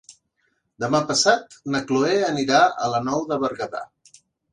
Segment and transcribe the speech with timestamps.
[0.83, 3.83] Demà passat na Cloè anirà a la Nou de Berguedà.